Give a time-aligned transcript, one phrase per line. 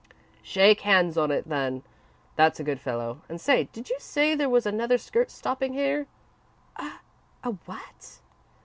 [0.41, 1.83] "Shake hands on it, then;
[2.35, 3.21] that's a good fellow.
[3.29, 6.07] And say, did you say there was another skirt stopping here?"
[6.77, 6.93] "A
[7.43, 8.17] a what?"